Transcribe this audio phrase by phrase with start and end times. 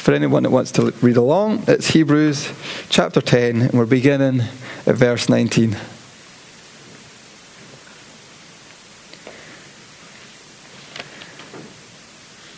[0.00, 2.50] for anyone that wants to read along, it's Hebrews
[2.88, 4.40] chapter 10, and we're beginning
[4.86, 5.76] at verse 19.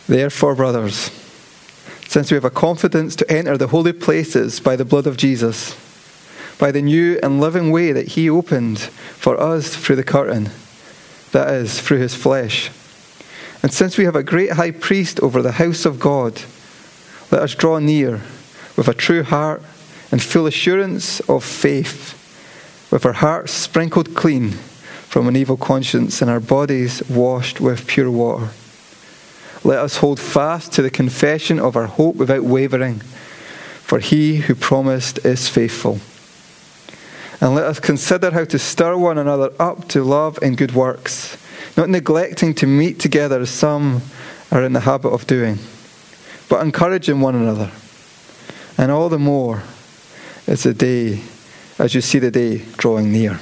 [0.07, 1.11] Therefore, brothers,
[2.07, 5.75] since we have a confidence to enter the holy places by the blood of Jesus,
[6.57, 10.49] by the new and living way that He opened for us through the curtain,
[11.33, 12.71] that is, through His flesh.
[13.61, 16.41] And since we have a great high priest over the house of God,
[17.33, 18.21] let us draw near
[18.77, 19.59] with a true heart
[20.11, 22.13] and full assurance of faith,
[22.91, 28.11] with our hearts sprinkled clean from an evil conscience and our bodies washed with pure
[28.11, 28.49] water.
[29.63, 34.53] Let us hold fast to the confession of our hope without wavering, for he who
[34.53, 35.97] promised is faithful.
[37.41, 41.35] And let us consider how to stir one another up to love and good works,
[41.75, 44.03] not neglecting to meet together as some
[44.51, 45.57] are in the habit of doing,
[46.53, 47.71] but encouraging one another.
[48.77, 49.63] And all the more
[50.45, 51.19] as the day,
[51.79, 53.39] as you see the day drawing near.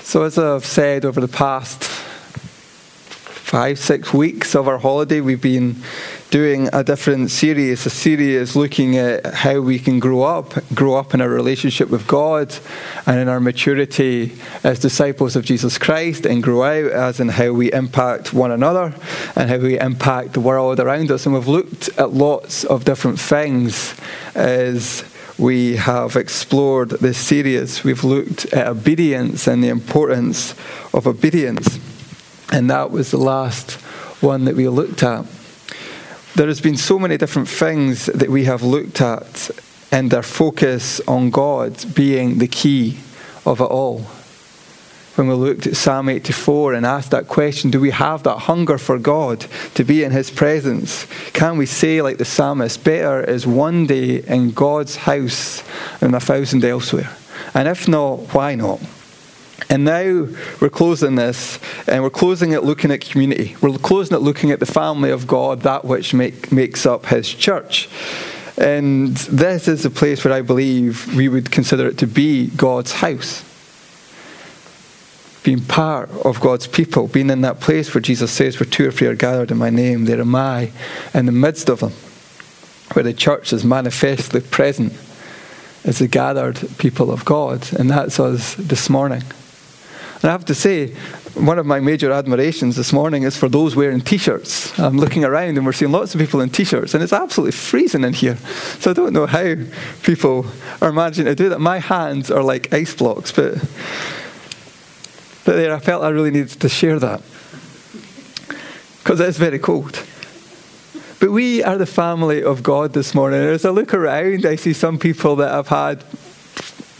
[0.00, 5.82] So, as I've said over the past five, six weeks of our holiday, we've been
[6.30, 7.86] doing a different series.
[7.86, 12.06] A series looking at how we can grow up, grow up in our relationship with
[12.06, 12.54] God
[13.06, 17.52] and in our maturity as disciples of Jesus Christ, and grow out as in how
[17.52, 18.94] we impact one another
[19.36, 21.24] and how we impact the world around us.
[21.24, 23.94] And we've looked at lots of different things
[24.34, 25.04] as
[25.38, 27.84] we have explored this series.
[27.84, 30.54] We've looked at obedience and the importance
[30.92, 31.78] of obedience.
[32.52, 33.72] And that was the last
[34.20, 35.24] one that we looked at.
[36.38, 39.50] There has been so many different things that we have looked at,
[39.90, 43.00] and their focus on God being the key
[43.44, 44.06] of it all
[45.16, 48.78] when we looked at Psalm 84 and asked that question do we have that hunger
[48.78, 51.08] for God to be in His presence?
[51.32, 55.64] Can we say, like the psalmist, better is one day in God's house
[55.98, 57.10] than a thousand elsewhere?
[57.52, 58.80] And if not, why not?
[59.70, 60.28] And now
[60.60, 63.56] we're closing this, and we're closing it looking at community.
[63.60, 67.28] We're closing it looking at the family of God, that which make, makes up His
[67.32, 67.88] church.
[68.56, 72.92] And this is the place where I believe we would consider it to be God's
[72.92, 73.44] house
[75.48, 78.90] being part of God's people, being in that place where Jesus says, Where two or
[78.90, 80.72] three are gathered in my name, there am I
[81.14, 81.92] in the midst of them,
[82.92, 84.92] where the church is manifestly present
[85.84, 87.66] as the gathered people of God.
[87.72, 89.22] And that's us this morning.
[90.20, 90.88] And I have to say,
[91.34, 94.76] one of my major admirations this morning is for those wearing t shirts.
[94.78, 97.52] I'm looking around and we're seeing lots of people in t shirts, and it's absolutely
[97.52, 98.36] freezing in here.
[98.80, 99.54] So I don't know how
[100.02, 100.46] people
[100.82, 101.60] are managing to do that.
[101.60, 103.54] My hands are like ice blocks, but
[105.44, 107.22] but there, I felt I really needed to share that
[108.98, 110.04] because it's very cold.
[111.20, 113.40] But we are the family of God this morning.
[113.40, 116.04] As I look around, I see some people that have had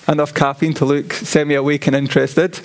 [0.08, 2.58] enough caffeine to look semi awake and interested.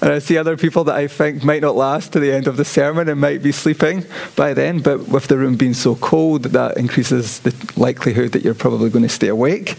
[0.00, 2.56] And I see other people that I think might not last to the end of
[2.56, 4.04] the sermon and might be sleeping
[4.36, 4.80] by then.
[4.80, 9.02] But with the room being so cold, that increases the likelihood that you're probably going
[9.02, 9.76] to stay awake.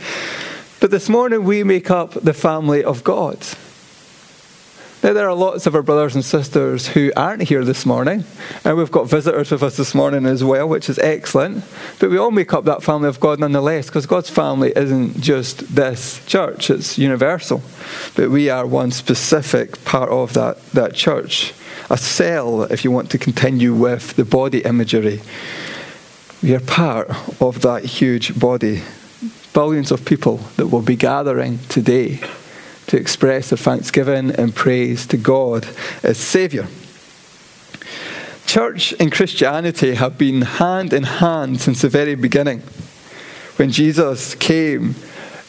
[0.79, 3.39] But this morning, we make up the family of God.
[5.03, 8.23] Now, there are lots of our brothers and sisters who aren't here this morning,
[8.63, 11.63] and we've got visitors with us this morning as well, which is excellent.
[11.99, 15.75] But we all make up that family of God nonetheless, because God's family isn't just
[15.75, 17.61] this church, it's universal.
[18.15, 21.53] But we are one specific part of that, that church.
[21.91, 25.21] A cell, if you want to continue with the body imagery.
[26.41, 28.81] We are part of that huge body.
[29.53, 32.21] Billions of people that will be gathering today
[32.87, 35.67] to express their thanksgiving and praise to God
[36.03, 36.67] as Saviour.
[38.45, 42.59] Church and Christianity have been hand in hand since the very beginning.
[43.57, 44.95] When Jesus came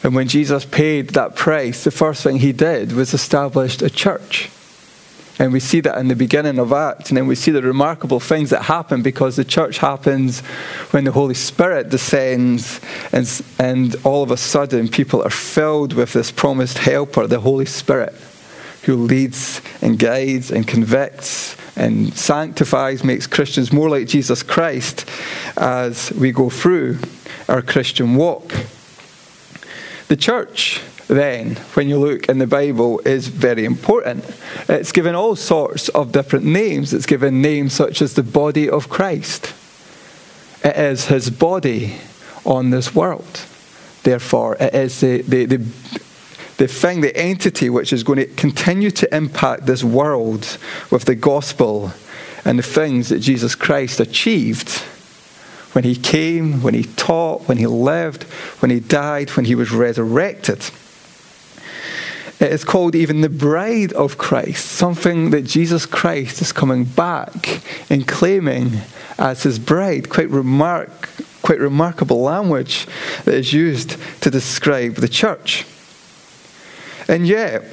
[0.03, 4.49] and when Jesus paid that price, the first thing he did was establish a church.
[5.39, 7.09] And we see that in the beginning of Acts.
[7.09, 10.39] And then we see the remarkable things that happen because the church happens
[10.91, 12.81] when the Holy Spirit descends,
[13.11, 17.65] and, and all of a sudden people are filled with this promised helper, the Holy
[17.65, 18.15] Spirit,
[18.83, 25.07] who leads and guides and convicts and sanctifies, makes Christians more like Jesus Christ
[25.55, 26.97] as we go through
[27.47, 28.53] our Christian walk.
[30.07, 34.25] The church then, when you look in the Bible, is very important.
[34.67, 36.93] It's given all sorts of different names.
[36.93, 39.53] It's given names such as the body of Christ.
[40.63, 41.95] It is his body
[42.45, 43.45] on this world.
[44.03, 45.57] Therefore, it is the, the, the,
[46.57, 50.57] the thing, the entity which is going to continue to impact this world
[50.91, 51.93] with the gospel
[52.43, 54.79] and the things that Jesus Christ achieved
[55.71, 58.23] when he came, when he taught, when he lived,
[58.59, 60.69] when he died, when he was resurrected.
[62.39, 67.61] It is called even the bride of Christ, something that Jesus Christ is coming back
[67.89, 68.81] and claiming
[69.17, 70.09] as his bride.
[70.09, 71.09] Quite, remark,
[71.41, 72.85] quite remarkable language
[73.25, 75.65] that is used to describe the church.
[77.07, 77.63] And yet,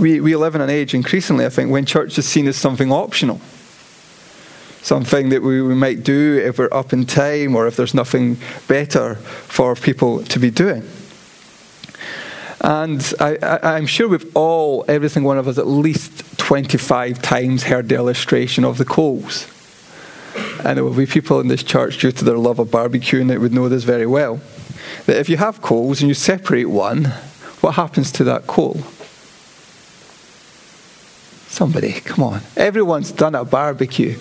[0.00, 2.90] we, we live in an age increasingly, I think, when church is seen as something
[2.90, 3.40] optional.
[4.80, 8.38] Something that we, we might do if we're up in time or if there's nothing
[8.66, 10.88] better for people to be doing.
[12.60, 17.64] And I, am sure we've all, every single one of us, at least 25 times
[17.64, 19.46] heard the illustration of the coals.
[20.64, 23.40] And there will be people in this church, due to their love of barbecuing, that
[23.40, 24.40] would know this very well.
[25.06, 27.06] That if you have coals and you separate one,
[27.60, 28.82] what happens to that coal?
[31.48, 32.40] Somebody, come on.
[32.56, 34.18] Everyone's done a barbecue.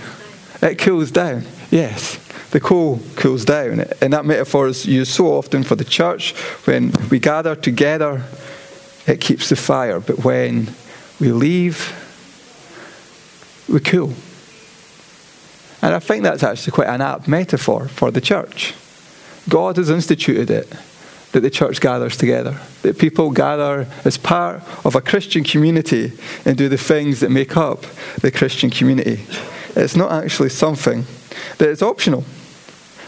[0.61, 1.43] It cools down.
[1.71, 2.24] Yes
[2.55, 3.81] the coal cools down.
[3.99, 6.31] And that metaphor is used so often for the church.
[6.63, 8.23] When we gather together,
[9.05, 9.99] it keeps the fire.
[9.99, 10.73] But when
[11.19, 11.91] we leave,
[13.67, 14.13] we cool.
[15.81, 18.73] And I think that's actually quite an apt metaphor for the church.
[19.49, 20.73] God has instituted it
[21.33, 26.13] that the church gathers together, that people gather as part of a Christian community
[26.45, 27.81] and do the things that make up
[28.21, 29.25] the Christian community.
[29.75, 31.05] It's not actually something
[31.57, 32.23] that is optional.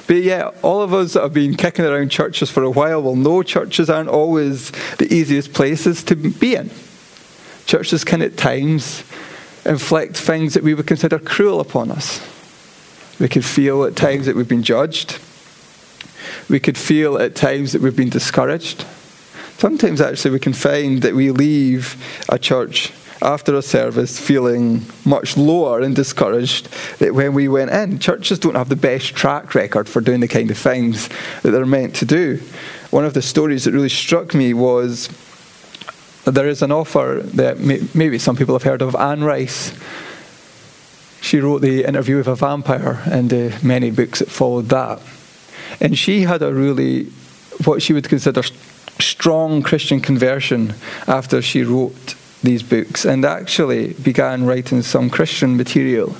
[0.08, 3.18] But yeah, all of us that have been kicking around churches for a while will
[3.18, 6.72] know churches aren't always the easiest places to be in.
[7.66, 9.04] Churches can at times
[9.66, 12.26] inflict things that we would consider cruel upon us.
[13.20, 15.20] We could feel at times that we've been judged.
[16.50, 18.86] We could feel at times that we've been discouraged.
[19.58, 25.38] Sometimes, actually, we can find that we leave a church after a service feeling much
[25.38, 26.70] lower and discouraged
[27.00, 28.00] that when we went in.
[28.00, 31.10] Churches don't have the best track record for doing the kind of things
[31.42, 32.40] that they're meant to do.
[32.92, 35.10] One of the stories that really struck me was
[36.26, 37.60] there is an author that
[37.96, 39.78] maybe some people have heard of, Anne Rice.
[41.22, 45.02] She wrote The Interview with a Vampire and the many books that followed that.
[45.80, 47.06] And she had a really,
[47.66, 48.44] what she would consider
[49.00, 50.74] strong Christian conversion
[51.08, 56.16] after she wrote these books and actually began writing some Christian material.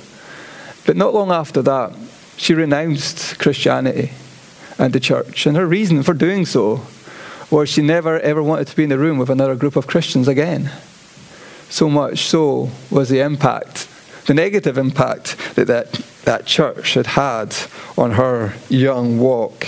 [0.86, 1.94] But not long after that,
[2.36, 4.12] she renounced Christianity
[4.78, 5.46] and the church.
[5.46, 6.86] And her reason for doing so
[7.50, 10.28] was she never ever wanted to be in the room with another group of Christians
[10.28, 10.70] again.
[11.68, 13.88] So much so was the impact,
[14.26, 15.92] the negative impact that that,
[16.24, 17.54] that church had had
[17.96, 19.66] on her young walk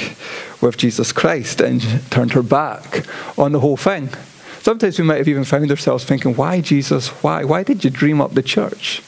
[0.61, 3.06] with Jesus Christ and turned her back
[3.38, 4.11] on the whole thing.
[4.61, 7.09] Sometimes we might have even found ourselves thinking, why, Jesus?
[7.23, 7.45] Why?
[7.45, 9.03] Why did you dream up the church?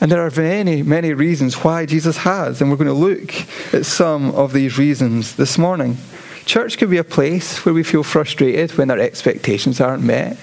[0.00, 3.34] And there are many, many reasons why Jesus has, and we're going to look
[3.74, 5.98] at some of these reasons this morning.
[6.44, 10.36] Church can be a place where we feel frustrated when our expectations aren't met,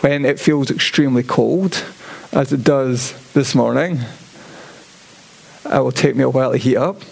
[0.00, 1.84] when it feels extremely cold,
[2.32, 3.98] as it does this morning.
[5.66, 7.02] It will take me a while to heat up.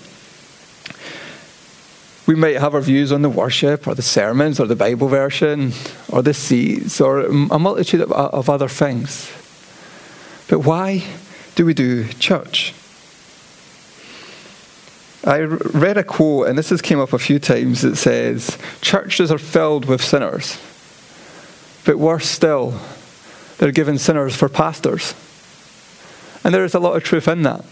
[2.27, 5.73] We might have our views on the worship or the sermons or the Bible version
[6.09, 9.31] or the seats or a multitude of, uh, of other things.
[10.49, 11.05] But why
[11.55, 12.75] do we do church?
[15.25, 19.33] I read a quote, and this has came up a few times, that says, Churches
[19.33, 20.57] are filled with sinners.
[21.85, 22.81] But worse still,
[23.59, 25.15] they're given sinners for pastors.
[26.45, 27.65] And there is a lot of truth in that.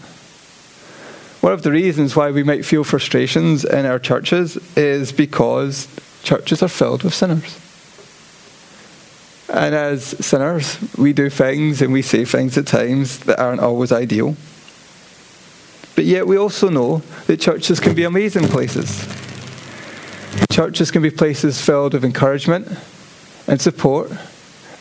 [1.45, 5.87] One of the reasons why we might feel frustrations in our churches is because
[6.23, 7.59] churches are filled with sinners.
[9.53, 13.91] And as sinners, we do things and we say things at times that aren't always
[13.91, 14.35] ideal.
[15.93, 19.05] But yet, we also know that churches can be amazing places.
[20.49, 22.67] Churches can be places filled with encouragement
[23.45, 24.11] and support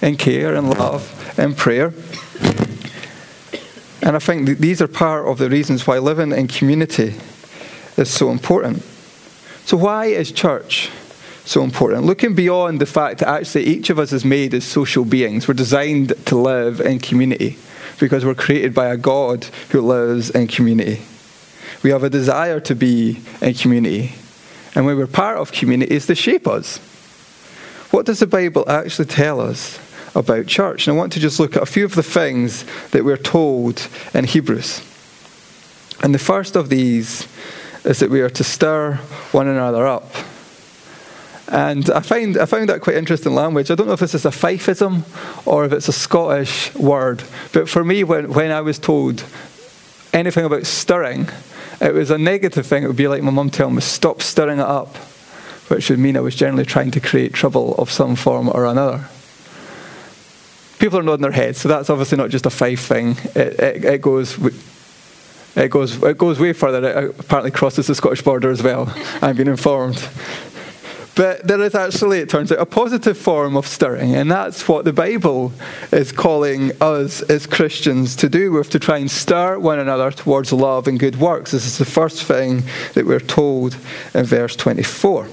[0.01, 1.93] and care and love and prayer.
[4.05, 7.15] And I think these are part of the reasons why living in community
[7.97, 8.83] is so important.
[9.65, 10.91] So, why is church
[11.47, 12.05] so important?
[12.05, 15.55] Looking beyond the fact that actually each of us is made as social beings, we're
[15.55, 17.57] designed to live in community
[17.99, 21.01] because we're created by a God who lives in community.
[21.83, 24.13] We have a desire to be in community.
[24.75, 26.77] And when we're part of communities, they shape us.
[27.91, 29.79] What does the Bible actually tell us
[30.15, 30.87] about church.
[30.87, 33.89] And I want to just look at a few of the things that we're told
[34.13, 34.83] in Hebrews.
[36.03, 37.27] And the first of these
[37.85, 38.95] is that we are to stir
[39.33, 40.11] one another up.
[41.49, 43.71] And I find I found that quite interesting language.
[43.71, 45.05] I don't know if this is a Fifeism
[45.47, 49.25] or if it's a Scottish word, but for me, when, when I was told
[50.13, 51.29] anything about stirring,
[51.81, 52.83] it was a negative thing.
[52.83, 54.97] It would be like my mum telling me, stop stirring it up,
[55.69, 59.05] which would mean I was generally trying to create trouble of some form or another.
[60.85, 63.13] People are nodding their heads, so that's obviously not just a Fife thing.
[63.35, 64.37] It, it, it goes.
[65.57, 66.87] It goes, it goes way further.
[66.87, 68.93] It apparently crosses the Scottish border as well.
[69.23, 70.07] I've been informed.
[71.15, 74.85] But there is actually, it turns out, a positive form of stirring, and that's what
[74.85, 75.55] the Bible
[75.91, 78.53] is calling us as Christians to do.
[78.53, 81.53] We have to try and stir one another towards love and good works.
[81.53, 82.63] This is the first thing
[82.93, 83.75] that we're told
[84.13, 85.29] in verse 24.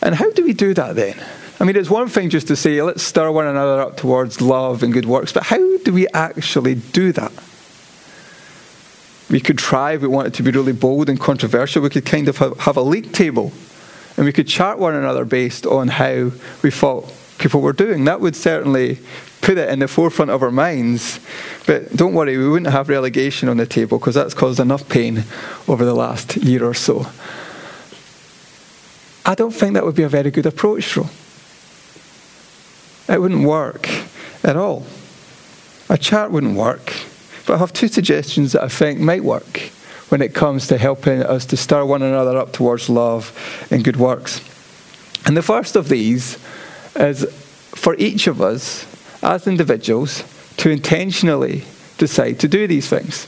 [0.00, 1.22] And how do we do that then?
[1.60, 4.82] I mean, it's one thing just to say, let's stir one another up towards love
[4.82, 7.32] and good works, but how do we actually do that?
[9.28, 12.28] We could try, if we wanted to be really bold and controversial, we could kind
[12.28, 13.52] of have, have a league table
[14.16, 18.04] and we could chart one another based on how we thought people were doing.
[18.04, 18.98] That would certainly
[19.40, 21.20] put it in the forefront of our minds.
[21.66, 25.24] But don't worry, we wouldn't have relegation on the table because that's caused enough pain
[25.68, 27.06] over the last year or so.
[29.24, 31.08] I don't think that would be a very good approach, Fro.
[33.08, 33.88] It wouldn't work
[34.44, 34.86] at all.
[35.88, 36.92] A chart wouldn't work.
[37.46, 39.70] But I have two suggestions that I think might work
[40.10, 43.32] when it comes to helping us to stir one another up towards love
[43.70, 44.40] and good works.
[45.26, 46.38] And the first of these
[46.96, 47.24] is
[47.74, 48.86] for each of us
[49.22, 50.24] as individuals
[50.58, 51.64] to intentionally
[51.96, 53.26] decide to do these things.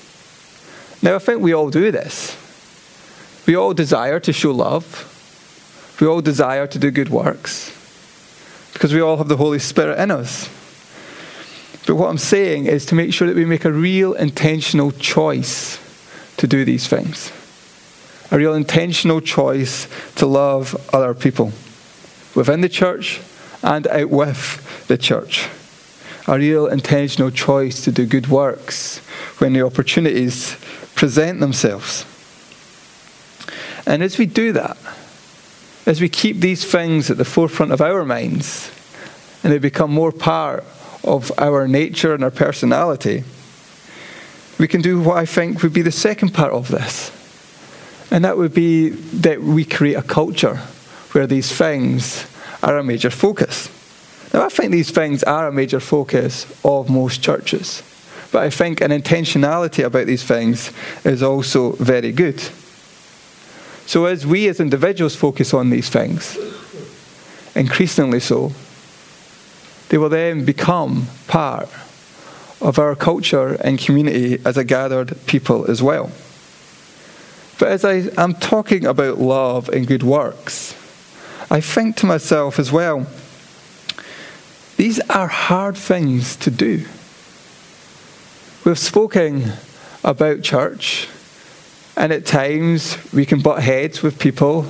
[1.03, 2.37] Now, I think we all do this.
[3.47, 5.07] We all desire to show love.
[6.01, 7.80] We all desire to do good works
[8.73, 10.49] because we all have the Holy Spirit in us.
[11.87, 15.79] But what I'm saying is to make sure that we make a real intentional choice
[16.37, 17.33] to do these things.
[18.31, 21.53] A real intentional choice to love other people
[22.35, 23.21] within the church
[23.63, 25.49] and out with the church.
[26.29, 28.99] A real intentional choice to do good works
[29.39, 30.57] when the opportunities
[30.95, 32.05] present themselves.
[33.87, 34.77] And as we do that,
[35.87, 38.71] as we keep these things at the forefront of our minds
[39.43, 40.65] and they become more part
[41.05, 43.25] of our nature and our personality,
[44.59, 47.11] we can do what I think would be the second part of this.
[48.11, 50.57] And that would be that we create a culture
[51.13, 52.27] where these things
[52.63, 53.71] are a major focus.
[54.35, 57.83] Now, I think these things are a major focus of most churches.
[58.33, 60.73] But I think an intentionality about these things
[61.05, 62.41] is also very good.
[63.91, 66.39] So, as we as individuals focus on these things,
[67.57, 68.53] increasingly so,
[69.89, 71.69] they will then become part
[72.61, 76.13] of our culture and community as a gathered people as well.
[77.59, 80.73] But as I am talking about love and good works,
[81.51, 83.09] I think to myself as well,
[84.77, 86.87] these are hard things to do.
[88.65, 89.55] We've spoken
[90.05, 91.09] about church,
[92.01, 94.65] and at times we can butt heads with people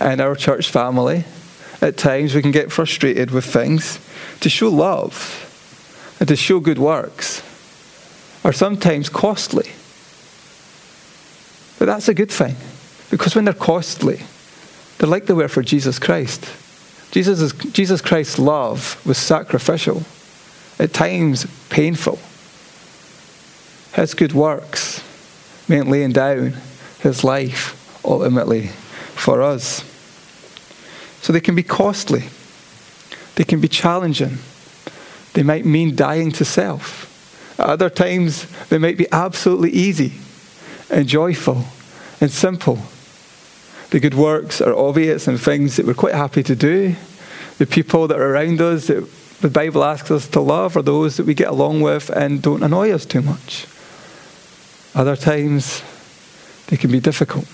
[0.00, 1.22] in our church family.
[1.80, 4.00] At times we can get frustrated with things.
[4.40, 7.44] To show love and to show good works
[8.44, 9.70] are sometimes costly.
[11.78, 12.56] But that's a good thing
[13.08, 14.22] because when they're costly,
[14.98, 16.44] they're like they were for Jesus Christ.
[17.12, 20.02] Jesus, Jesus Christ's love was sacrificial,
[20.80, 22.18] at times painful.
[23.94, 25.04] His good works
[25.68, 26.54] meant laying down
[27.00, 29.82] his life ultimately for us.
[31.22, 32.24] So they can be costly,
[33.36, 34.38] they can be challenging,
[35.32, 37.10] they might mean dying to self.
[37.58, 40.12] At other times, they might be absolutely easy
[40.90, 41.64] and joyful
[42.20, 42.78] and simple.
[43.90, 46.96] The good works are obvious and things that we're quite happy to do.
[47.58, 49.08] The people that are around us that
[49.40, 52.62] the Bible asks us to love are those that we get along with and don't
[52.62, 53.66] annoy us too much.
[54.94, 55.82] Other times,
[56.68, 57.46] they can be difficult,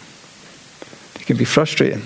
[1.14, 2.02] they can be frustrating.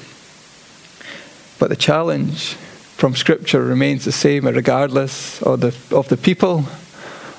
[1.58, 2.54] But the challenge
[2.96, 6.64] from Scripture remains the same regardless of the, of the people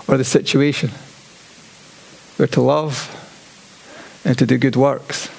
[0.08, 0.92] or the situation.
[2.38, 3.12] We're to love
[4.26, 5.30] and to do good works.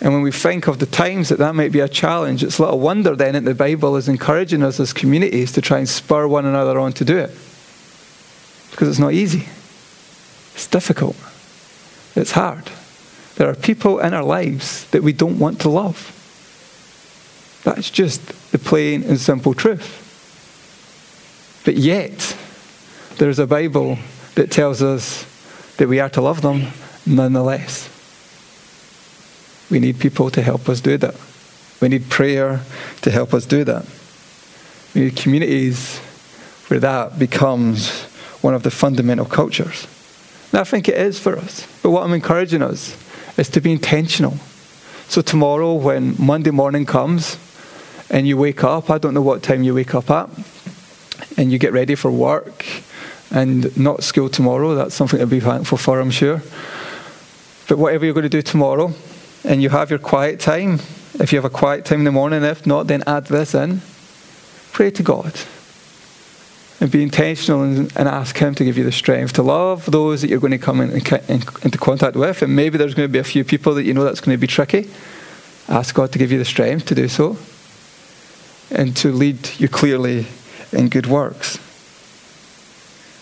[0.00, 2.80] And when we think of the times that that might be a challenge, it's little
[2.80, 6.44] wonder then that the Bible is encouraging us as communities to try and spur one
[6.44, 7.30] another on to do it.
[8.72, 9.48] Because it's not easy,
[10.54, 11.16] it's difficult,
[12.14, 12.70] it's hard.
[13.36, 16.18] There are people in our lives that we don't want to love.
[17.64, 20.00] That's just the plain and simple truth.
[21.64, 22.36] But yet,
[23.18, 23.98] there's a Bible
[24.34, 25.24] that tells us
[25.76, 26.68] that we are to love them
[27.06, 27.88] nonetheless.
[29.70, 31.14] We need people to help us do that.
[31.80, 32.60] We need prayer
[33.02, 33.86] to help us do that.
[34.94, 35.98] We need communities
[36.68, 38.02] where that becomes
[38.42, 39.86] one of the fundamental cultures.
[40.52, 41.66] And I think it is for us.
[41.82, 42.96] But what I'm encouraging us
[43.38, 44.36] is to be intentional.
[45.08, 47.38] So tomorrow, when Monday morning comes
[48.10, 50.28] and you wake up, I don't know what time you wake up at,
[51.38, 52.66] and you get ready for work
[53.30, 56.42] and not school tomorrow, that's something to be thankful for, I'm sure.
[57.66, 58.92] But whatever you're going to do tomorrow,
[59.44, 60.80] and you have your quiet time,
[61.14, 63.80] if you have a quiet time in the morning, if not, then add this in.
[64.72, 65.32] Pray to God
[66.82, 70.20] and be intentional and, and, ask Him to give you the strength to love those
[70.20, 72.42] that you're going to come in, in, in, into contact with.
[72.42, 74.40] And maybe there's going to be a few people that you know that's going to
[74.40, 74.90] be tricky.
[75.68, 77.38] Ask God to give you the strength to do so
[78.72, 80.26] and to lead you clearly
[80.72, 81.60] in good works.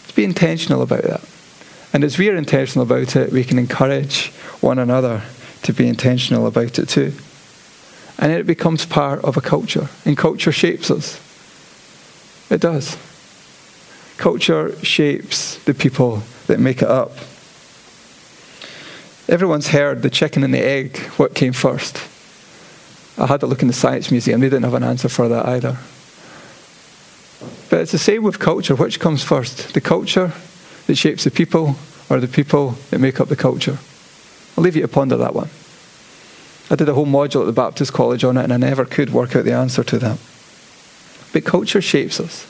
[0.08, 1.20] To be intentional about that.
[1.92, 4.30] And as we are intentional about it, we can encourage
[4.62, 5.22] one another
[5.64, 7.12] to be intentional about it too.
[8.16, 9.90] And it becomes part of a culture.
[10.06, 11.20] And culture shapes us.
[12.50, 12.96] It does.
[14.20, 17.12] Culture shapes the people that make it up.
[19.30, 21.96] Everyone's heard the chicken and the egg, what came first.
[23.16, 25.46] I had a look in the Science Museum, they didn't have an answer for that
[25.46, 25.78] either.
[27.70, 28.74] But it's the same with culture.
[28.74, 29.72] Which comes first?
[29.72, 30.34] The culture
[30.86, 31.76] that shapes the people,
[32.10, 33.78] or the people that make up the culture?
[34.54, 35.48] I'll leave you to ponder that one.
[36.68, 39.14] I did a whole module at the Baptist College on it, and I never could
[39.14, 40.18] work out the answer to that.
[41.32, 42.49] But culture shapes us.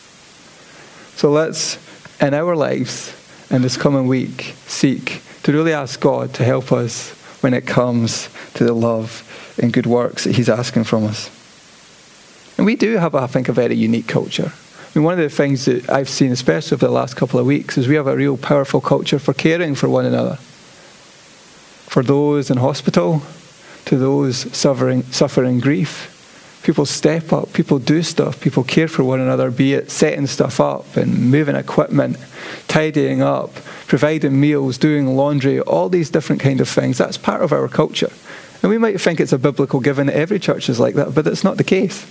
[1.21, 1.77] So let's,
[2.19, 3.15] in our lives,
[3.51, 7.11] in this coming week, seek to really ask God to help us
[7.43, 9.23] when it comes to the love
[9.61, 11.29] and good works that He's asking from us.
[12.57, 14.51] And we do have, I think, a very unique culture.
[14.55, 17.45] I mean, one of the things that I've seen, especially over the last couple of
[17.45, 20.37] weeks, is we have a real powerful culture for caring for one another.
[21.87, 23.21] For those in hospital,
[23.85, 26.20] to those suffering, suffering grief,
[26.63, 30.61] people step up, people do stuff, people care for one another, be it setting stuff
[30.61, 32.17] up and moving equipment,
[32.69, 33.53] tidying up,
[33.87, 36.99] providing meals, doing laundry, all these different kind of things.
[36.99, 38.11] That's part of our culture.
[38.63, 41.27] And we might think it's a biblical given that every church is like that, but
[41.27, 42.05] it's not the case.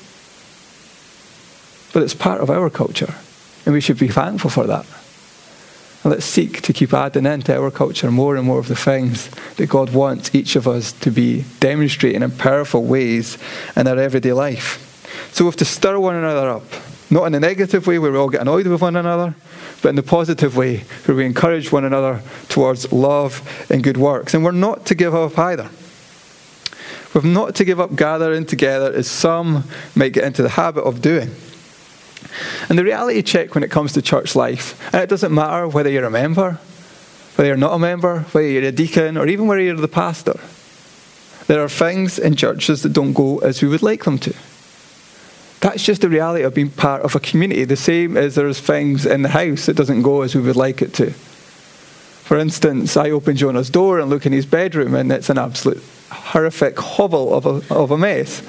[1.93, 3.15] But it's part of our culture,
[3.65, 4.85] and we should be thankful for that.
[6.03, 9.29] And let's seek to keep adding into our culture more and more of the things
[9.55, 13.37] that God wants each of us to be demonstrating in powerful ways
[13.75, 14.85] in our everyday life.
[15.33, 16.63] So we have to stir one another up,
[17.09, 19.35] not in a negative way where we all get annoyed with one another,
[19.81, 24.33] but in the positive way where we encourage one another towards love and good works.
[24.33, 25.69] And we're not to give up either.
[27.13, 31.01] We're not to give up gathering together as some might get into the habit of
[31.01, 31.31] doing.
[32.69, 35.89] And the reality check when it comes to church life, and it doesn't matter whether
[35.89, 36.59] you're a member,
[37.35, 40.39] whether you're not a member, whether you're a deacon, or even whether you're the pastor,
[41.47, 44.35] there are things in churches that don't go as we would like them to.
[45.61, 49.05] That's just the reality of being part of a community, the same as there's things
[49.05, 51.11] in the house that doesn't go as we would like it to.
[52.29, 55.83] For instance, I open Jonah's door and look in his bedroom, and it's an absolute
[56.11, 58.43] horrific hovel of a, of a mess.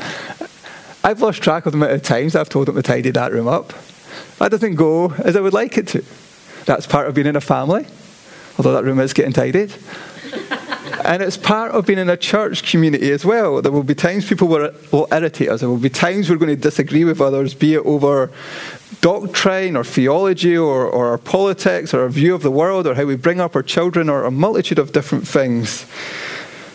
[1.02, 3.48] I've lost track of the amount of times I've told them to tidy that room
[3.48, 3.72] up.
[4.38, 6.04] That doesn't go as I would like it to.
[6.66, 7.86] That's part of being in a family,
[8.58, 9.72] although that room is getting tidied.
[11.04, 13.62] and it's part of being in a church community as well.
[13.62, 15.60] There will be times people will, will irritate us.
[15.60, 18.30] There will be times we're going to disagree with others, be it over
[19.00, 23.04] doctrine or theology or, or our politics or our view of the world or how
[23.04, 25.86] we bring up our children or a multitude of different things.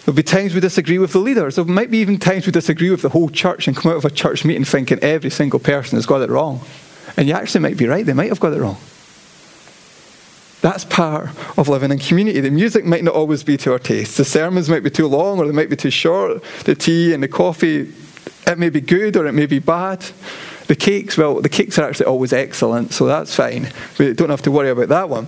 [0.06, 1.56] There'll be times we disagree with the leaders.
[1.56, 4.06] There might be even times we disagree with the whole church and come out of
[4.06, 6.62] a church meeting thinking every single person has got it wrong.
[7.18, 8.78] And you actually might be right, they might have got it wrong.
[10.62, 12.40] That's part of living in community.
[12.40, 14.18] The music might not always be to our taste.
[14.18, 16.44] The sermons might be too long or they might be too short.
[16.66, 17.92] The tea and the coffee,
[18.46, 20.06] it may be good or it may be bad.
[20.68, 23.72] The cakes, well, the cakes are actually always excellent, so that's fine.
[23.98, 25.28] We don't have to worry about that one.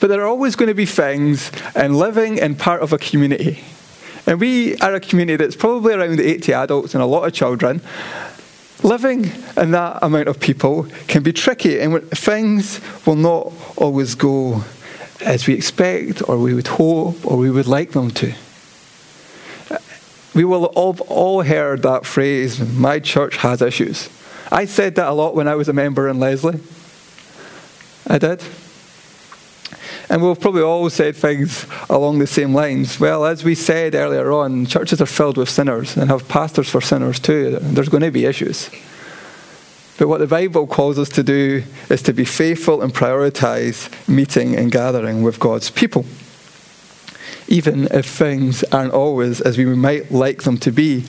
[0.00, 3.64] But there are always going to be things in living in part of a community.
[4.26, 7.80] And we are a community that's probably around 80 adults and a lot of children.
[8.82, 14.64] Living in that amount of people can be tricky, and things will not always go
[15.24, 18.34] as we expect, or we would hope, or we would like them to.
[20.34, 24.10] We will have all heard that phrase, my church has issues.
[24.52, 26.60] I said that a lot when I was a member in Leslie.
[28.06, 28.42] I did.
[30.08, 33.00] And we've probably all said things along the same lines.
[33.00, 36.80] Well, as we said earlier on, churches are filled with sinners and have pastors for
[36.80, 37.58] sinners too.
[37.60, 38.70] There's going to be issues.
[39.98, 44.54] But what the Bible calls us to do is to be faithful and prioritize meeting
[44.54, 46.04] and gathering with God's people.
[47.48, 51.04] Even if things aren't always as we might like them to be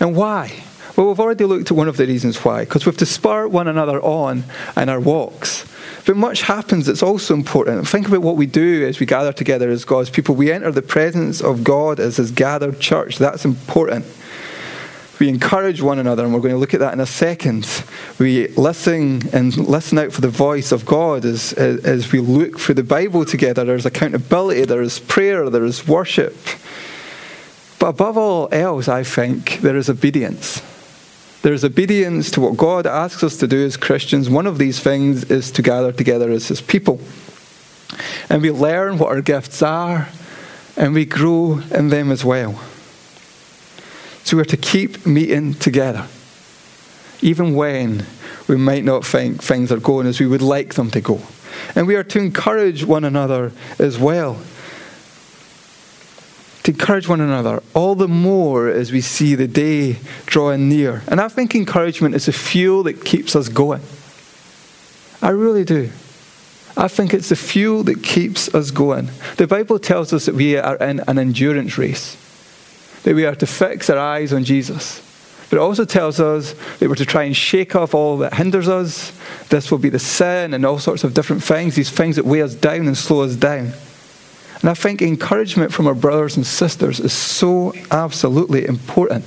[0.00, 0.64] And why?
[0.96, 3.46] Well, we've already looked at one of the reasons why, because we have to spur
[3.46, 4.44] one another on
[4.76, 5.69] in our walks.
[6.06, 7.86] But much happens that's also important.
[7.86, 10.34] Think about what we do as we gather together as God's people.
[10.34, 13.18] We enter the presence of God as His gathered church.
[13.18, 14.06] That's important.
[15.18, 17.68] We encourage one another, and we're going to look at that in a second.
[18.18, 22.58] We listen and listen out for the voice of God as, as, as we look
[22.58, 23.64] through the Bible together.
[23.64, 26.34] There's accountability, there is prayer, there is worship.
[27.78, 30.62] But above all else, I think there is obedience.
[31.42, 34.28] There is obedience to what God asks us to do as Christians.
[34.28, 37.00] One of these things is to gather together as His people.
[38.28, 40.08] And we learn what our gifts are,
[40.76, 42.62] and we grow in them as well.
[44.22, 46.06] So we're to keep meeting together,
[47.22, 48.04] even when
[48.46, 51.22] we might not think things are going as we would like them to go.
[51.74, 54.38] And we are to encourage one another as well.
[56.64, 61.02] To encourage one another all the more as we see the day drawing near.
[61.08, 63.82] And I think encouragement is the fuel that keeps us going.
[65.22, 65.90] I really do.
[66.76, 69.10] I think it's the fuel that keeps us going.
[69.36, 72.16] The Bible tells us that we are in an endurance race
[73.02, 75.06] that we are to fix our eyes on Jesus.
[75.48, 78.68] But it also tells us that we're to try and shake off all that hinders
[78.68, 79.12] us.
[79.48, 82.42] This will be the sin and all sorts of different things, these things that weigh
[82.42, 83.72] us down and slow us down.
[84.60, 89.24] And I think encouragement from our brothers and sisters is so absolutely important.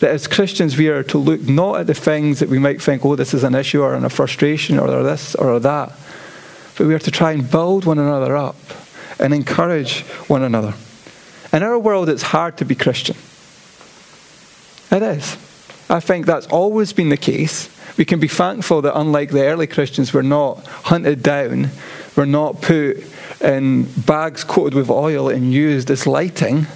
[0.00, 3.04] That as Christians, we are to look not at the things that we might think,
[3.04, 5.92] oh, this is an issue or a frustration or this or that,
[6.76, 8.56] but we are to try and build one another up
[9.18, 10.74] and encourage one another.
[11.52, 13.16] In our world, it's hard to be Christian.
[14.90, 15.36] It is.
[15.90, 17.68] I think that's always been the case.
[17.98, 21.70] We can be thankful that, unlike the early Christians, we're not hunted down,
[22.16, 23.04] we're not put
[23.40, 26.66] in bags coated with oil and used as lighting.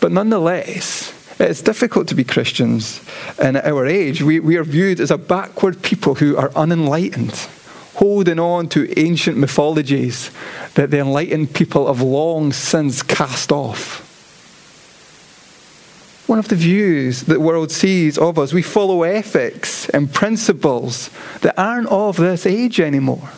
[0.00, 3.00] But nonetheless, it's difficult to be Christians
[3.40, 4.22] in our age.
[4.22, 7.48] We, we are viewed as a backward people who are unenlightened
[7.98, 10.30] holding on to ancient mythologies
[10.74, 14.04] that the enlightened people have long since cast off.
[16.28, 21.10] One of the views that the world sees of us, we follow ethics and principles
[21.40, 23.30] that aren't of this age anymore.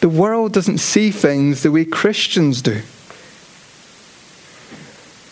[0.00, 2.82] The world doesn't see things the way Christians do.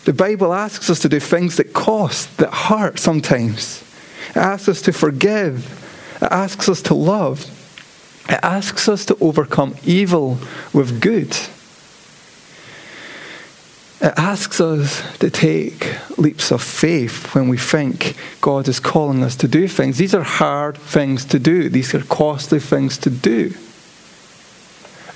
[0.05, 3.83] The Bible asks us to do things that cost, that hurt sometimes.
[4.29, 5.83] It asks us to forgive
[6.21, 7.45] it asks us to love.
[8.29, 10.37] It asks us to overcome evil
[10.73, 11.37] with good.
[13.99, 19.35] It asks us to take leaps of faith when we think God is calling us
[19.37, 19.97] to do things.
[19.97, 23.53] These are hard things to do, these are costly things to do.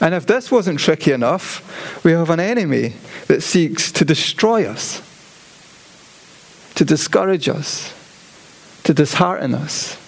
[0.02, 2.96] And if this wasn't tricky enough, we have an enemy
[3.28, 5.02] that seeks to destroy us,
[6.76, 7.94] to discourage us,
[8.84, 10.02] to dishearten us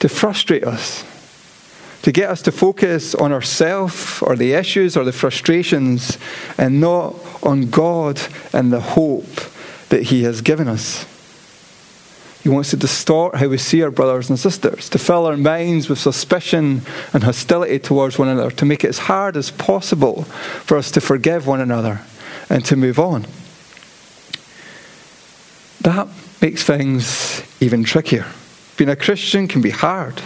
[0.00, 1.04] to frustrate us,
[2.02, 6.18] to get us to focus on ourselves or the issues or the frustrations
[6.58, 8.20] and not on God
[8.52, 9.40] and the hope
[9.88, 11.04] that He has given us.
[12.46, 15.88] He wants to distort how we see our brothers and sisters, to fill our minds
[15.88, 16.82] with suspicion
[17.12, 21.00] and hostility towards one another, to make it as hard as possible for us to
[21.00, 22.02] forgive one another
[22.48, 23.26] and to move on.
[25.80, 26.06] That
[26.40, 28.26] makes things even trickier.
[28.76, 30.22] Being a Christian can be hard.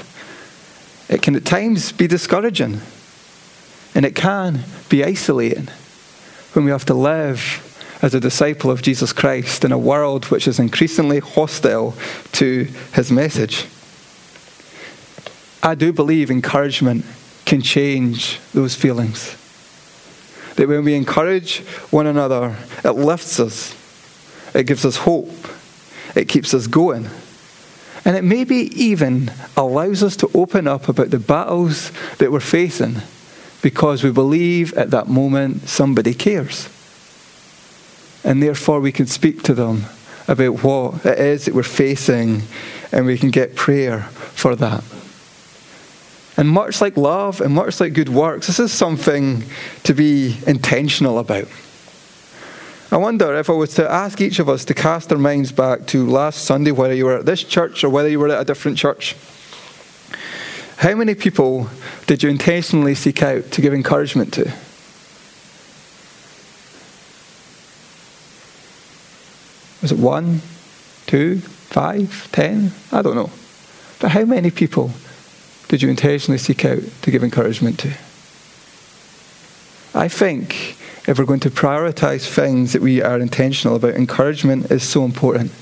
[1.09, 2.83] It can at times be discouraging.
[3.94, 5.70] And it can be isolating
[6.52, 7.69] when we have to live
[8.03, 11.95] as a disciple of Jesus Christ in a world which is increasingly hostile
[12.33, 13.67] to his message.
[15.63, 17.05] I do believe encouragement
[17.45, 19.37] can change those feelings.
[20.57, 21.61] That when we encourage
[21.91, 23.75] one another, it lifts us,
[24.55, 25.31] it gives us hope,
[26.15, 27.09] it keeps us going.
[28.05, 32.97] And it maybe even allows us to open up about the battles that we're facing
[33.61, 36.69] because we believe at that moment somebody cares.
[38.24, 39.85] And therefore, we can speak to them
[40.28, 42.42] about what it is that we're facing
[42.92, 44.85] and we can get prayer for that.
[46.37, 49.44] And much like love and much like good works, this is something
[49.83, 51.48] to be intentional about.
[52.92, 55.87] I wonder if I was to ask each of us to cast our minds back
[55.88, 58.44] to last Sunday, whether you were at this church or whether you were at a
[58.44, 59.14] different church.
[60.76, 61.68] How many people
[62.06, 64.52] did you intentionally seek out to give encouragement to?
[69.83, 70.40] Was it one,
[71.07, 72.73] two, five, ten?
[72.93, 73.31] I don't know.
[74.01, 74.90] But how many people
[75.69, 77.88] did you intentionally seek out to give encouragement to?
[79.95, 84.83] I think if we're going to prioritize things that we are intentional about, encouragement is
[84.83, 85.53] so important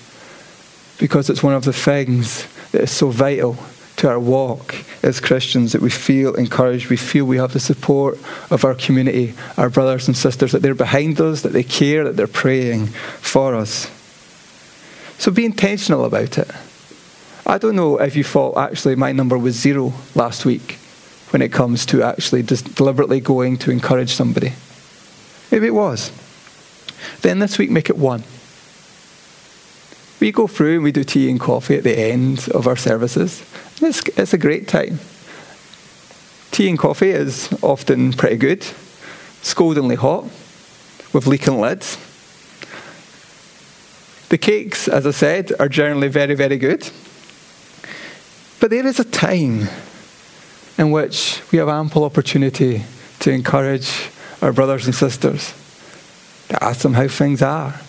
[0.98, 3.57] because it's one of the things that is so vital
[3.96, 8.18] to our walk as Christians that we feel encouraged, we feel we have the support
[8.50, 12.16] of our community, our brothers and sisters, that they're behind us, that they care, that
[12.16, 13.90] they're praying for us.
[15.18, 16.50] So be intentional about it.
[17.44, 20.78] I don't know if you thought actually my number was zero last week
[21.31, 24.52] when it comes to actually just deliberately going to encourage somebody.
[25.50, 26.12] Maybe it was.
[27.22, 28.22] Then this week make it one.
[30.20, 33.44] We go through and we do tea and coffee at the end of our services.
[33.81, 35.00] It's, it's a great time.
[36.50, 38.66] Tea and coffee is often pretty good,
[39.42, 40.24] scaldingly hot,
[41.12, 41.96] with leaking lids.
[44.28, 46.90] The cakes, as I said, are generally very, very good.
[48.60, 49.68] But there is a time
[50.76, 52.82] in which we have ample opportunity
[53.20, 54.10] to encourage
[54.42, 55.54] our brothers and sisters,
[56.48, 57.80] to ask them how things are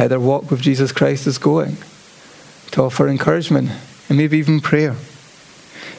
[0.00, 1.76] how their walk with Jesus Christ is going,
[2.70, 3.70] to offer encouragement
[4.08, 4.96] and maybe even prayer.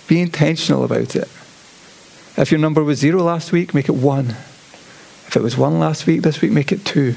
[0.08, 1.30] Be intentional about it.
[2.36, 4.30] If your number was zero last week, make it one.
[5.28, 7.16] If it was one last week, this week, make it two.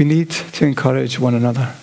[0.00, 1.74] We need to encourage one another.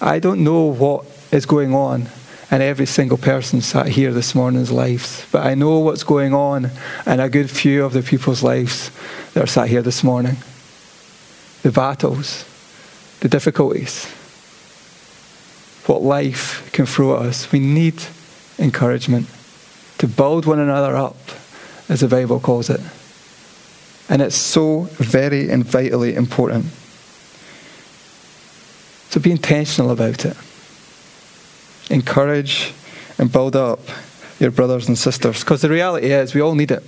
[0.00, 2.06] I don't know what is going on
[2.48, 6.70] in every single person sat here this morning's lives, but I know what's going on
[7.06, 8.92] in a good few of the people's lives
[9.34, 10.36] that are sat here this morning
[11.64, 12.44] the battles,
[13.18, 14.06] the difficulties,
[15.86, 17.50] what life can throw at us.
[17.50, 18.00] We need
[18.60, 19.26] encouragement
[19.98, 21.16] to build one another up,
[21.88, 22.80] as the Bible calls it.
[24.08, 26.66] And it's so very and vitally important.
[29.10, 30.36] So be intentional about it.
[31.90, 32.72] Encourage
[33.18, 33.80] and build up
[34.38, 35.40] your brothers and sisters.
[35.40, 36.82] Because the reality is, we all need it.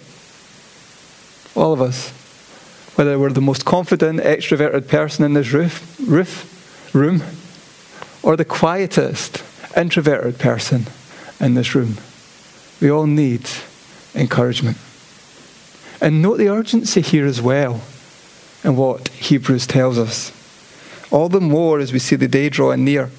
[1.54, 2.12] All of us
[3.00, 7.22] whether we're the most confident, extroverted person in this roof, roof, room,
[8.22, 9.42] or the quietest,
[9.74, 10.86] introverted person
[11.40, 11.96] in this room.
[12.78, 13.48] We all need
[14.14, 14.76] encouragement.
[15.98, 17.80] And note the urgency here as well
[18.64, 20.30] in what Hebrews tells us.
[21.10, 23.10] All the more as we see the day drawing near.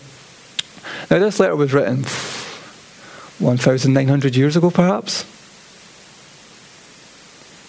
[1.10, 2.04] Now, this letter was written
[3.40, 5.26] 1,900 years ago, perhaps.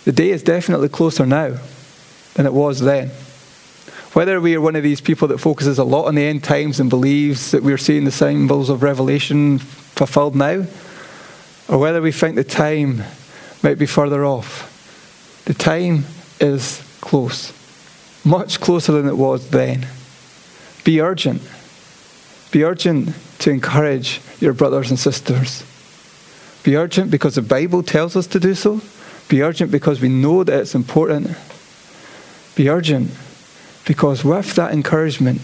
[0.04, 1.58] The day is definitely closer now
[2.34, 3.10] than it was then.
[4.12, 6.78] Whether we are one of these people that focuses a lot on the end times
[6.80, 10.66] and believes that we're seeing the symbols of Revelation fulfilled now,
[11.68, 13.04] or whether we think the time
[13.62, 16.04] might be further off, the time
[16.40, 17.52] is close,
[18.24, 19.86] much closer than it was then.
[20.84, 21.42] Be urgent.
[22.50, 25.64] Be urgent to encourage your brothers and sisters.
[26.62, 28.80] Be urgent because the Bible tells us to do so.
[29.28, 31.36] Be urgent because we know that it's important
[32.54, 33.10] be urgent
[33.86, 35.40] because with that encouragement,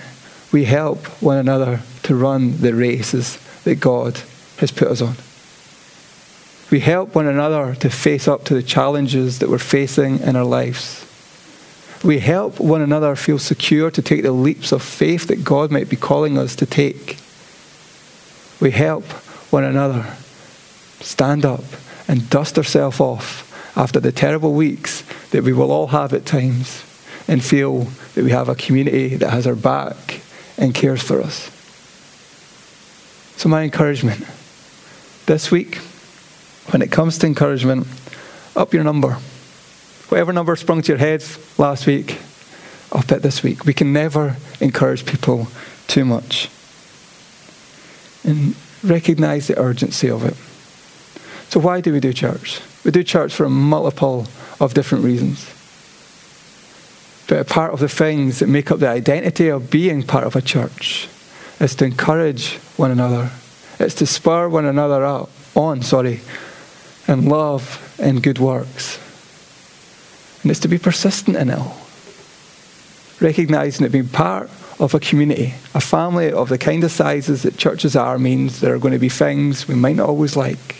[0.52, 4.20] we help one another to run the races that God
[4.58, 5.16] has put us on.
[6.70, 10.44] We help one another to face up to the challenges that we're facing in our
[10.44, 11.04] lives.
[12.04, 15.88] We help one another feel secure to take the leaps of faith that God might
[15.88, 17.18] be calling us to take.
[18.60, 19.04] We help
[19.52, 20.14] one another
[21.00, 21.64] stand up
[22.06, 23.44] and dust ourselves off
[23.76, 26.84] after the terrible weeks that we will all have at times
[27.26, 30.20] and feel that we have a community that has our back
[30.56, 31.50] and cares for us.
[33.36, 34.24] So, my encouragement
[35.26, 35.76] this week,
[36.70, 37.86] when it comes to encouragement,
[38.56, 39.18] up your number.
[40.08, 41.24] Whatever number sprung to your head
[41.58, 42.18] last week,
[42.92, 43.64] up it this week.
[43.64, 45.48] We can never encourage people
[45.86, 46.48] too much.
[48.24, 50.34] And recognize the urgency of it.
[51.50, 52.60] So, why do we do church?
[52.84, 54.26] We do church for a multiple
[54.60, 55.54] of different reasons.
[57.26, 60.34] But a part of the things that make up the identity of being part of
[60.34, 61.08] a church
[61.60, 63.30] is to encourage one another.
[63.78, 66.20] It's to spur one another up, on, sorry,
[67.06, 68.98] in love and good works.
[70.42, 71.76] And it's to be persistent in it all.
[73.20, 77.56] Recognizing that being part of a community, a family of the kind of sizes that
[77.56, 80.76] churches are, means there are going to be things we might not always like.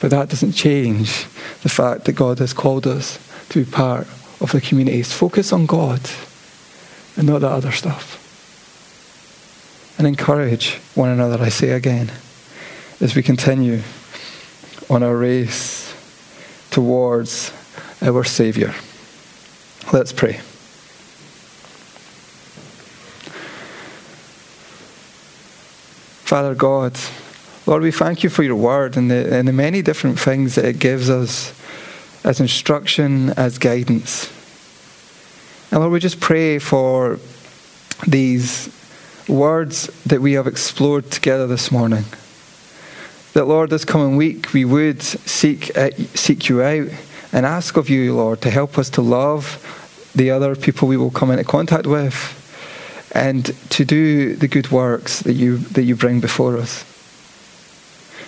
[0.00, 1.24] But that doesn't change
[1.62, 3.18] the fact that God has called us
[3.50, 4.06] to be part
[4.40, 5.12] of the communities.
[5.12, 6.00] Focus on God
[7.16, 8.18] and not the other stuff.
[9.98, 12.10] And encourage one another, I say again,
[13.00, 13.82] as we continue
[14.88, 15.94] on our race
[16.70, 17.52] towards
[18.02, 18.74] our Saviour.
[19.92, 20.40] Let's pray.
[26.24, 26.98] Father God,
[27.66, 30.64] Lord, we thank you for your word and the, and the many different things that
[30.64, 31.52] it gives us
[32.24, 34.30] as instruction, as guidance.
[35.70, 37.18] And Lord, we just pray for
[38.06, 38.68] these
[39.28, 42.04] words that we have explored together this morning.
[43.34, 46.88] That, Lord, this coming week we would seek, uh, seek you out
[47.32, 51.10] and ask of you, Lord, to help us to love the other people we will
[51.10, 52.36] come into contact with
[53.12, 56.84] and to do the good works that you, that you bring before us.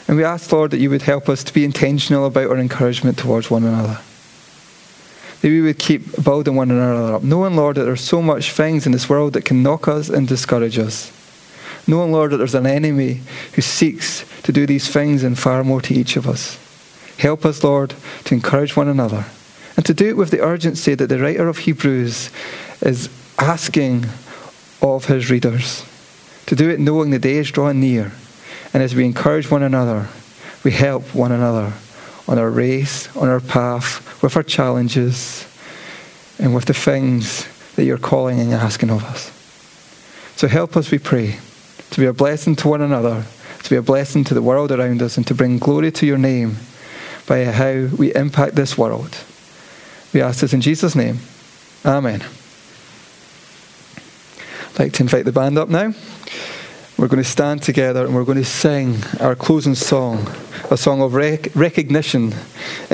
[0.08, 3.18] And we ask, Lord, that you would help us to be intentional about our encouragement
[3.18, 3.98] towards one another.
[5.40, 8.86] That we would keep building one another up, knowing, Lord, that there's so much things
[8.86, 11.12] in this world that can knock us and discourage us.
[11.86, 13.22] Knowing, Lord, that there's an enemy
[13.54, 16.58] who seeks to do these things and far more to each of us.
[17.22, 19.26] Help us, Lord, to encourage one another
[19.76, 22.30] and to do it with the urgency that the writer of Hebrews
[22.80, 23.08] is
[23.38, 24.06] asking
[24.82, 25.86] of his readers.
[26.46, 28.10] To do it knowing the day is drawing near.
[28.74, 30.08] And as we encourage one another,
[30.64, 31.74] we help one another
[32.26, 35.46] on our race, on our path, with our challenges,
[36.40, 39.30] and with the things that you're calling and asking of us.
[40.36, 41.38] So help us, we pray,
[41.90, 43.24] to be a blessing to one another,
[43.62, 46.18] to be a blessing to the world around us, and to bring glory to your
[46.18, 46.56] name
[47.26, 49.18] by how we impact this world.
[50.12, 51.18] We ask this in Jesus' name.
[51.84, 52.22] Amen.
[54.70, 55.94] I'd like to invite the band up now.
[56.96, 60.28] We're going to stand together and we're going to sing our closing song,
[60.70, 62.34] a song of rec- recognition